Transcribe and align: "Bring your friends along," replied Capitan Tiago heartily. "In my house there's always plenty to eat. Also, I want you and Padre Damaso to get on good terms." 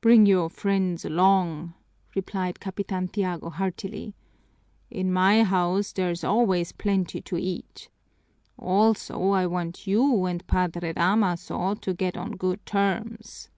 "Bring 0.00 0.26
your 0.26 0.50
friends 0.50 1.04
along," 1.04 1.74
replied 2.16 2.58
Capitan 2.58 3.06
Tiago 3.06 3.50
heartily. 3.50 4.16
"In 4.90 5.12
my 5.12 5.44
house 5.44 5.92
there's 5.92 6.24
always 6.24 6.72
plenty 6.72 7.20
to 7.20 7.36
eat. 7.38 7.88
Also, 8.58 9.28
I 9.30 9.46
want 9.46 9.86
you 9.86 10.24
and 10.24 10.44
Padre 10.48 10.92
Damaso 10.94 11.76
to 11.76 11.94
get 11.94 12.16
on 12.16 12.32
good 12.32 12.66
terms." 12.66 13.48